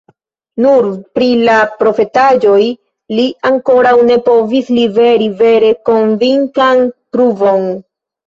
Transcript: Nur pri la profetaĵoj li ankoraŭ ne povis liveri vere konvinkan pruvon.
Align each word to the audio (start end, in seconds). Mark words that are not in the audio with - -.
Nur 0.63 0.85
pri 1.17 1.25
la 1.49 1.57
profetaĵoj 1.81 2.63
li 3.19 3.25
ankoraŭ 3.51 3.93
ne 4.09 4.17
povis 4.31 4.73
liveri 4.79 5.29
vere 5.43 5.69
konvinkan 5.91 6.83
pruvon. 7.17 7.69